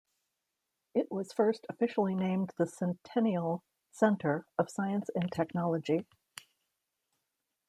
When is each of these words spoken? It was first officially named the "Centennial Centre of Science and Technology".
It 0.95 1.11
was 1.11 1.31
first 1.31 1.67
officially 1.69 2.15
named 2.15 2.53
the 2.57 2.65
"Centennial 2.65 3.63
Centre 3.91 4.47
of 4.57 4.67
Science 4.67 5.11
and 5.13 5.31
Technology". 5.31 6.07